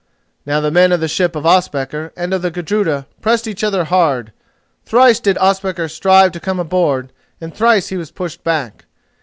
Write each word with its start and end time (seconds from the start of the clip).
Now 0.47 0.59
the 0.59 0.71
men 0.71 0.91
of 0.91 0.99
the 0.99 1.07
ship 1.07 1.35
of 1.35 1.45
Ospakar 1.45 2.11
and 2.17 2.33
of 2.33 2.41
the 2.41 2.49
Gudruda 2.49 3.05
pressed 3.21 3.45
each 3.47 3.63
other 3.63 3.83
hard. 3.83 4.33
Thrice 4.83 5.19
did 5.19 5.37
Ospakar 5.37 5.87
strive 5.87 6.31
to 6.31 6.39
come 6.39 6.59
aboard 6.59 7.13
and 7.39 7.53
thrice 7.53 7.89
he 7.89 7.97
was 7.97 8.09
pushed 8.09 8.43
back. 8.43 8.85